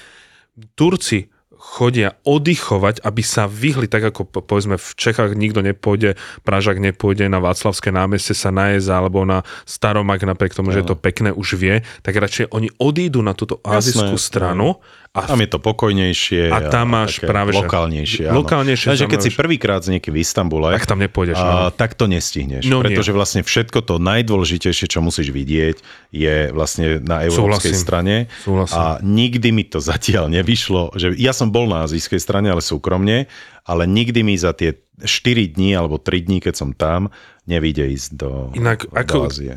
[0.79, 1.27] Turci
[1.61, 7.29] chodia oddychovať, aby sa vyhli, tak ako po- povedzme v Čechách nikto nepôjde, Pražak nepôjde
[7.29, 11.61] na Václavské námestie sa najesť alebo na Staromak, napriek tomu, že je to pekné, už
[11.61, 16.47] vie, tak radšej oni odídu na túto azijskú Jasné, stranu a Tam je to pokojnejšie.
[16.47, 18.25] A tam máš také práve, že- lokálnejšie.
[18.25, 18.39] áno.
[18.39, 21.35] lokálnejšie, Takže keď si prvýkrát z niekým v Istambule, tak tam nepôjdeš.
[21.35, 21.67] a, áno.
[21.69, 22.63] tak to nestihneš.
[22.63, 22.87] No nie.
[22.87, 27.75] pretože vlastne všetko to najdôležitejšie, čo musíš vidieť, je vlastne na európskej Súhlasím.
[27.77, 28.15] strane.
[28.39, 28.77] Súhlasím.
[28.77, 33.27] A nikdy mi to zatiaľ nevyšlo, že ja som bol na azijskej strane, ale súkromne,
[33.61, 37.09] ale nikdy mi za tie 4 dní alebo 3 dní, keď som tam,
[37.49, 39.51] nevíde ísť do, Inak, do ako Ázie.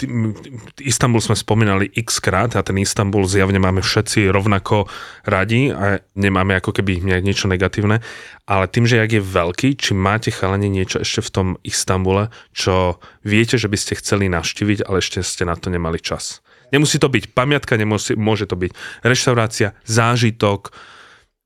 [0.81, 4.89] Istanbul sme spomínali x krát a ten Istanbul zjavne máme všetci rovnako
[5.29, 8.01] radi a nemáme ako keby nejak niečo negatívne,
[8.49, 12.99] ale tým, že jak je veľký, či máte chalani niečo ešte v tom Istambule, čo
[13.21, 16.41] viete, že by ste chceli navštíviť, ale ešte ste na to nemali čas.
[16.73, 18.73] Nemusí to byť pamiatka, nemusí, môže to byť
[19.05, 20.73] reštaurácia, zážitok,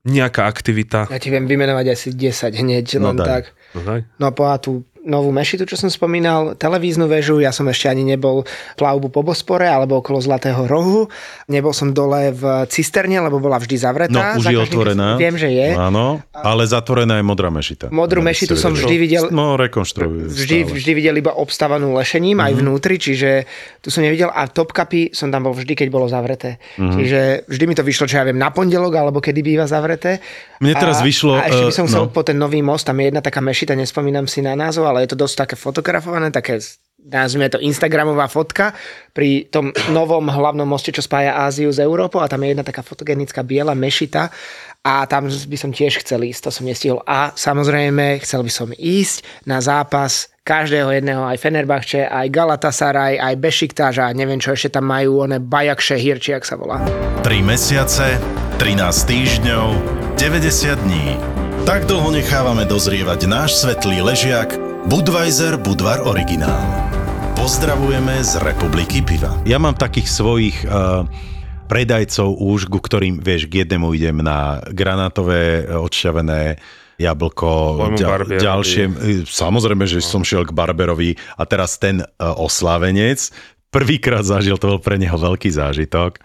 [0.07, 1.11] nejaká aktivita.
[1.11, 3.27] Ja ti viem vymenovať asi 10 hneď, No len daj.
[3.27, 3.43] tak.
[3.73, 4.01] No, daj.
[4.17, 8.43] No po tú novú mešitu, čo som spomínal, televíznu väžu, ja som ešte ani nebol
[8.75, 11.07] plavbu po Bospore alebo okolo Zlatého rohu.
[11.47, 14.35] Nebol som dole v cisterne, lebo bola vždy zavretá.
[14.35, 15.15] No, už Za je otvorená.
[15.15, 15.71] Viem, že je.
[15.71, 17.87] Áno, ale zatvorená je modrá mešita.
[17.89, 20.29] Modrú Aby mešitu som vždy videl- No, rekonštruujú.
[20.29, 20.75] Vždy, stále.
[20.75, 22.45] vždy videl iba obstavanú lešením Mhm.
[22.45, 23.47] aj vnútri, čiže
[23.79, 26.59] tu som nevidel a topkapy som tam bol vždy, keď bolo zavreté.
[26.75, 26.91] Mhm.
[26.91, 30.19] Čiže vždy mi to vyšlo, čo ja viem, na pondelok alebo kedy býva zavreté.
[30.59, 32.11] Mne teraz a, vyšlo, A ešte by som chcel no.
[32.11, 35.13] po ten nový most, tam je jedna taká mešita, nespomínam si na názov, ale je
[35.13, 36.57] to dosť také fotografované, také
[37.05, 38.75] nazvime to Instagramová fotka
[39.15, 42.83] pri tom novom hlavnom moste, čo spája Áziu s Európou a tam je jedna taká
[42.83, 44.27] fotogenická biela mešita
[44.83, 46.99] a tam by som tiež chcel ísť, to som nestihol.
[47.03, 53.35] A samozrejme chcel by som ísť na zápas každého jedného, aj Fenerbahče, aj Galatasaray, aj
[53.37, 56.81] Bešiktáž a neviem čo ešte tam majú, one Bajak Šehir, či sa volá.
[57.21, 58.17] 3 mesiace,
[58.57, 59.67] 13 týždňov,
[60.17, 61.07] 90 dní.
[61.67, 66.63] Tak dlho nechávame dozrievať náš svetlý ležiak Budweiser Budvar Originál.
[67.35, 69.35] Pozdravujeme z Republiky Piva.
[69.43, 71.03] Ja mám takých svojich uh,
[71.67, 76.63] predajcov už, ku ktorým, vieš, k jednému idem na granátové, e, odšťavené
[76.95, 77.49] jablko,
[77.99, 78.39] Barbierovi.
[78.39, 78.83] ďalšie.
[78.87, 83.35] e, Samozrejme, že som šiel k Barberovi a teraz ten uh, oslávenec
[83.75, 86.23] prvýkrát zažil, to bol pre neho veľký zážitok,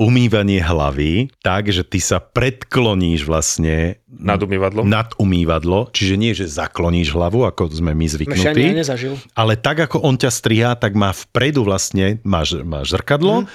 [0.00, 4.88] umývanie hlavy tak, že ty sa predkloníš vlastne Nad umývadlom?
[4.88, 9.84] nad umývadlo, čiže nie, že zakloníš hlavu, ako sme my ani zvyknutí, ja ale tak,
[9.84, 13.46] ako on ťa strihá, tak má vpredu vlastne, máš, máš zrkadlo,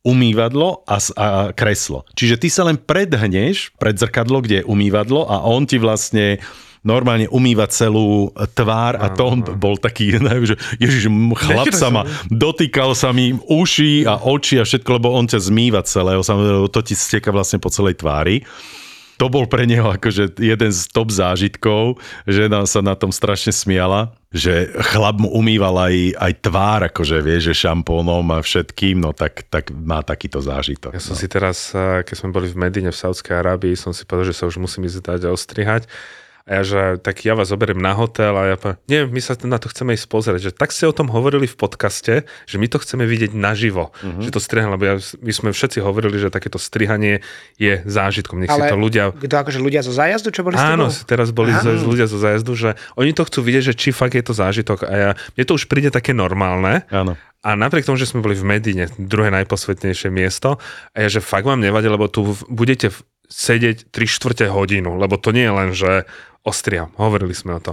[0.00, 2.08] umývadlo a, a kreslo.
[2.16, 6.40] Čiže ty sa len predhneš pred zrkadlo, kde je umývadlo a on ti vlastne
[6.80, 10.16] normálne umýva celú tvár a to on bol taký,
[10.50, 15.28] že ježiš, chlap sa ma, dotýkal sa mi uši a oči a všetko, lebo on
[15.28, 18.44] ťa zmýva celého, samozrejme, to ti steka vlastne po celej tvári
[19.20, 24.16] to bol pre neho akože jeden z top zážitkov, žena sa na tom strašne smiala,
[24.32, 29.44] že chlap mu umýval aj, aj tvár, akože vie, že šampónom a všetkým, no tak,
[29.52, 30.96] tak má takýto zážitok.
[30.96, 34.08] Ja som si teraz, eh, keď sme boli v Medine v Saudskej Arábii, som si
[34.08, 35.84] povedal, že sa už musím ísť dať a ostrihať.
[36.48, 39.36] A ja, že tak ja vás zoberiem na hotel a ja poviem, nie, my sa
[39.44, 40.40] na to chceme ísť pozrieť.
[40.50, 43.92] Že tak ste o tom hovorili v podcaste, že my to chceme vidieť naživo.
[44.00, 44.24] Uh-huh.
[44.24, 47.20] Že to strihanie, lebo ja, my sme všetci hovorili, že takéto strihanie
[47.60, 48.40] je zážitkom.
[48.40, 51.08] Nech si to ľudia Kto akože ľudia zo zájazdu, čo boli s Áno, tebou?
[51.08, 51.76] teraz boli Áno.
[51.76, 54.88] z, ľudia zo zájazdu, že oni to chcú vidieť, že či fakt je to zážitok
[54.88, 56.88] a ja, mne to už príde také normálne.
[56.88, 57.14] Áno.
[57.40, 60.60] A napriek tomu, že sme boli v Medine, druhé najposvetnejšie miesto,
[60.92, 62.92] a ja, že fakt vám nevadí, lebo tu budete
[63.30, 65.92] sedieť 3 štvrte hodinu, lebo to nie je len, že
[66.42, 67.72] ostriam, hovorili sme o to.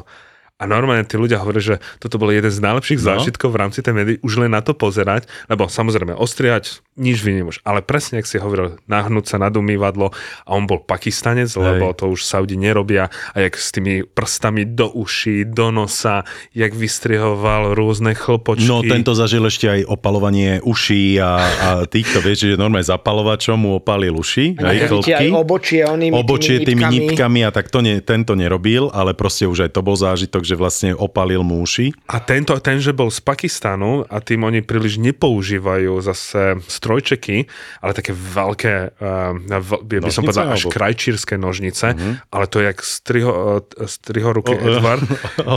[0.58, 3.06] A normálne tí ľudia hovoria, že toto bol jeden z najlepších No.
[3.13, 7.39] zážitkov v rámci tej médii, už len na to pozerať, lebo samozrejme ostriať nič vy
[7.39, 7.62] nemôž.
[7.62, 10.12] Ale presne, ak si hovoril, nahnúť sa nad umývadlo
[10.43, 14.89] a on bol pakistanec, lebo to už Saudi nerobia a jak s tými prstami do
[14.89, 18.65] uší, do nosa, jak vystrihoval rôzne chlpočky.
[18.65, 23.77] No tento zažil ešte aj opalovanie uší a, a týchto, vieš, že normálne zapalovačom mu
[23.77, 24.77] opálil uši, A aj
[25.13, 26.97] aj obočie onými obočie tými nipkami.
[27.13, 30.55] nipkami a tak to ne, tento nerobil, ale proste už aj to bol zážitok, že
[30.57, 31.93] vlastne opálil mu uši.
[32.10, 36.57] A tento, ten, že bol z Pakistanu a tým oni príliš nepoužívajú zase
[36.88, 37.52] strojčeky,
[37.84, 39.36] ale také veľké, uh,
[39.84, 41.91] by, by som povedal až alebo- krajčírske nožnice,
[42.32, 45.04] ale to je jak striho, uh, strihoruky Edward.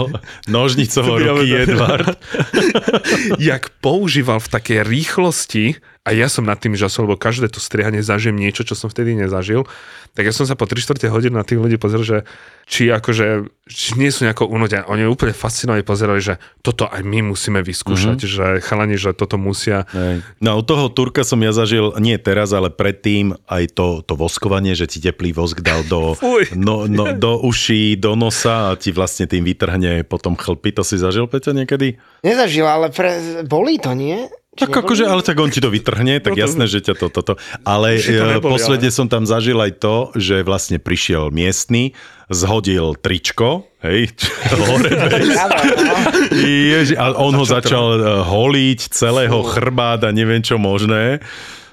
[0.51, 2.19] Nožnicovo ruky Edward.
[3.39, 5.65] jak používal v takej rýchlosti,
[6.11, 9.15] a ja som nad tým žasol, lebo každé to strihanie zažijem niečo, čo som vtedy
[9.15, 9.63] nezažil,
[10.11, 12.19] tak ja som sa po 3 čtvrte hodiny na tých ľudí pozrel, že
[12.67, 14.83] či akože, či nie sú nejako unudení.
[14.91, 18.35] Oni úplne fascinovane pozerali, že toto aj my musíme vyskúšať, mm-hmm.
[18.35, 19.87] že chalani, že toto musia.
[19.95, 20.27] Hej.
[20.43, 24.75] No u toho Turka som ja zažil, nie teraz, ale predtým aj to, to voskovanie,
[24.75, 26.19] že ti teplý vosk dal do,
[26.59, 30.75] no, no, do uší, do nosa a ti vlastne tým vytrhne potom chlpy.
[30.75, 32.03] To si zažil, Peťa, niekedy?
[32.27, 33.47] Nezažil, ale pre...
[33.47, 34.27] bolí to, nie?
[34.51, 37.39] Tak akože, ale tak on ti to vytrhne, tak jasné, že ťa to toto.
[37.63, 41.95] Ale Že to e, neboli, posledne som tam zažil aj to, že vlastne prišiel miestny,
[42.27, 44.11] zhodil tričko, hej,
[44.67, 45.95] hore no.
[46.35, 51.23] Ježi, a on ho Začal začal e, holiť, celého chrbát a neviem čo možné.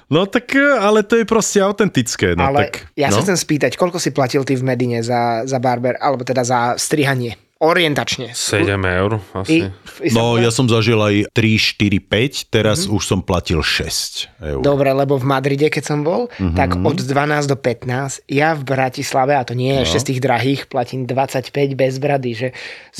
[0.06, 2.38] No tak, e, ale to je proste autentické.
[2.38, 3.18] No, Ale tak, ja no.
[3.18, 6.78] sa chcem spýtať, koľko si platil ty v Medine za, za barber, alebo teda za
[6.78, 7.34] strihanie?
[7.58, 8.30] Orientačne.
[8.32, 9.66] 7 eur asi.
[9.98, 14.62] I, No, ja som zažil aj 3, 4, 5, teraz už som platil 6 eur.
[14.62, 16.54] Dobre, lebo v Madride, keď som bol, Mhm.
[16.54, 20.20] tak od 12 do 15, ja v Bratislave, a to nie je ešte z tých
[20.22, 22.48] drahých, platím 25 bez brady, že...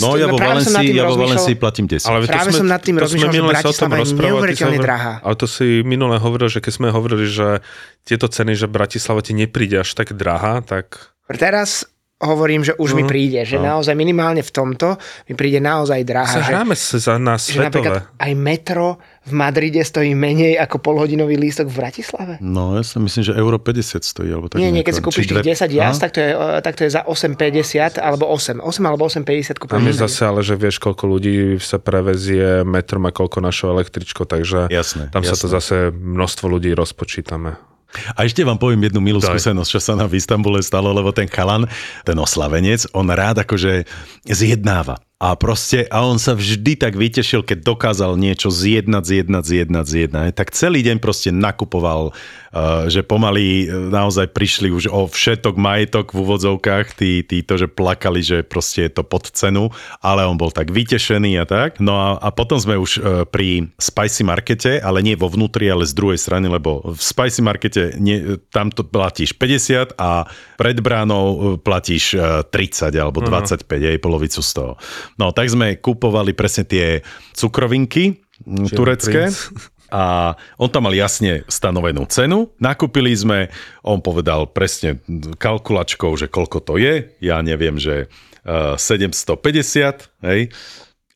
[0.03, 2.03] No, ja vo Valencii, ja vo Valencii platím 10.
[2.05, 4.27] Ale Práve som nad tým to sme rozmýšľal, že minule sa o tom Bratislava je
[4.27, 5.13] neuveriteľne drahá.
[5.23, 7.63] Ale to si minule hovoril, že keď sme hovorili, že
[8.03, 11.85] tieto ceny, že Bratislava ti nepríde až tak drahá, tak Teraz
[12.21, 13.09] hovorím, že už mi Mhm.
[13.09, 16.27] príde, že naozaj minimálne v tomto mi príde naozaj drahá.
[16.29, 18.19] sa že, hráme sa za na že napríklad svetové.
[18.19, 18.89] aj metro
[19.23, 22.33] v Madride stojí menej ako polhodinový lístok v Bratislave.
[22.41, 24.29] No, ja si myslím, že euro 50 stojí.
[24.29, 26.59] Alebo tak Nie, nie, keď si kúpiš tých dve- 10 jazd, tak to je, eh,
[26.59, 28.59] tak to je za 8,50 alebo 8.
[28.59, 29.79] 8 alebo 8,50 A kúpiš.
[29.79, 34.67] my zase ale, že vieš, koľko ľudí sa prevezie metrom a koľko našou električkou, takže
[34.69, 35.55] Jasné, tam sa to jasné.
[35.55, 37.55] zase množstvo ľudí rozpočítame.
[38.15, 39.33] A ešte vám poviem jednu milú Daj.
[39.33, 41.65] skúsenosť, čo sa nám v Istambule stalo, lebo ten chalan,
[42.05, 43.89] ten oslavenec, on rád akože
[44.29, 45.01] zjednáva.
[45.19, 50.27] A proste, a on sa vždy tak vytešil, keď dokázal niečo zjednať, zjednať, zjednať, zjednať.
[50.31, 56.15] Tak celý deň proste nakupoval, uh, že pomaly uh, naozaj prišli už o všetok majetok
[56.15, 60.39] v úvodzovkách, tí, tí to, že plakali, že proste je to pod cenu, ale on
[60.39, 61.83] bol tak vytešený a tak.
[61.83, 65.83] No a, a potom sme už uh, pri Spicy Markete, ale nie vo vnútri, ale
[65.83, 71.59] z druhej strany, lebo v Spicy Markete nie, tam to platíš 50 a pred bránou
[71.59, 74.79] platíš uh, 30 alebo 25, aj polovicu z toho.
[75.17, 77.01] No, tak sme kupovali presne tie
[77.33, 79.33] cukrovinky mm, turecké.
[79.33, 79.39] princ.
[79.89, 82.53] A on tam mal jasne stanovenú cenu.
[82.61, 83.49] Nakúpili sme,
[83.81, 85.01] on povedal presne
[85.41, 87.09] kalkulačkou, že koľko to je.
[87.25, 88.13] Ja neviem, že
[88.45, 90.53] uh, 750, hej.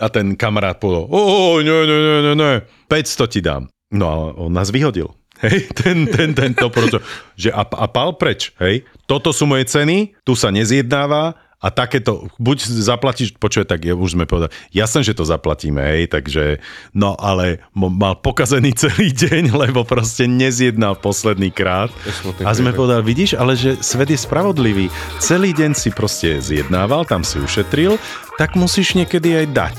[0.01, 2.55] A ten kamarát povedal, o, nie, nie, nie, nie, nie,
[2.89, 3.69] 500 ti dám.
[3.93, 5.13] No a on nás vyhodil.
[5.43, 7.03] Hej, ten, ten, ten to proto,
[7.35, 8.87] že a, a pal preč, hej.
[9.11, 14.19] Toto sú moje ceny, tu sa nezjednáva a takéto, buď zaplatíš, počuj, tak ja, už
[14.19, 16.59] sme povedali, jasné, že to zaplatíme, hej, takže,
[16.91, 21.95] no ale mo- mal pokazený celý deň, lebo proste nezjednal posledný krát.
[22.43, 24.91] A sme povedali, vidíš, ale že svet je spravodlivý.
[25.23, 27.95] Celý deň si proste zjednával, tam si ušetril,
[28.35, 29.77] tak musíš niekedy aj dať.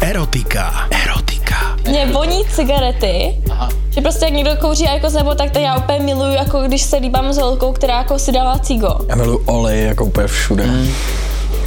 [0.00, 0.88] Erotika.
[0.90, 1.76] Erotika.
[1.88, 3.81] Mě voní cigarety, Aha.
[3.94, 6.96] Že prostě jak někdo kouří jako nebo tak, tak já úplně miluju, jako když se
[6.96, 8.98] líbám s holkou, která jako si dává cigo.
[9.08, 10.66] Já miluji olej jako úplně všude.
[10.66, 10.88] Mm.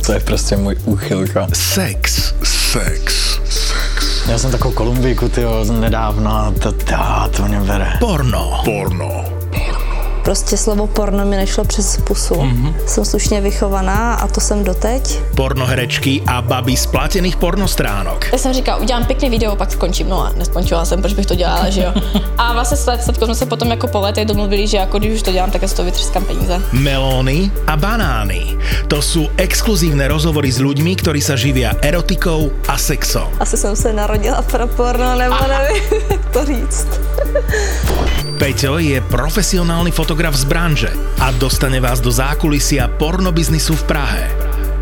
[0.06, 1.48] To je prostě můj úchylka.
[1.54, 2.34] Sex.
[2.44, 3.40] Sex.
[4.28, 6.96] Já jsem takovou Kolumbijku, tyjo, nedávno, to, to,
[7.38, 7.94] to mě bere.
[8.00, 8.62] Porno.
[8.66, 9.35] Porno.
[10.26, 12.34] Prostě slovo porno mi nešlo přes pusu.
[12.34, 12.74] Mm-hmm.
[12.88, 15.20] Jsem slušně vychovaná a to jsem doteď.
[15.36, 18.26] Pornoherečky a baby z platených pornostránok.
[18.32, 20.10] Já jsem říkala, udělám pěkný video, pak skončím.
[20.10, 21.94] No a neskončila jsem, proč bych to dělala, že jo.
[22.38, 25.22] A vlastně s Statkou jsme se potom jako po letech domluvili, že jako když už
[25.22, 26.62] to dělám, tak já z toho vytřískám peníze.
[26.72, 28.58] Melóny a banány.
[28.88, 33.30] To sú exkluzívne rozhovory s ľuďmi, ktorí sa živia erotikou a sexom.
[33.40, 36.88] Asi jsem se narodila pro porno, nebo nevím, jak to říct.
[38.42, 40.92] Peťo je profesionálny fotograf z branže
[41.24, 44.24] a dostane vás do zákulisia pornobiznisu v Prahe.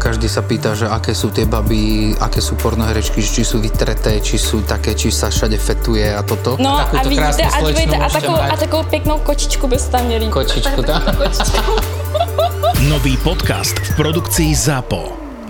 [0.02, 4.36] Každý sa pýta, že aké sú tie baby, aké sú pornoherečky, či sú vytreté, či
[4.42, 6.58] sú také, či sa všade fetuje a toto.
[6.60, 8.52] No a, Takúto vidíte, a dívejte, a takovou, mať.
[8.52, 10.28] a takovou pěknou kočičku byste tam měli.
[10.28, 11.04] Kočičku, tak?
[12.90, 15.02] Nový podcast v produkcii ZAPO.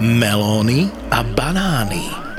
[0.04, 2.33] Melóny a banány.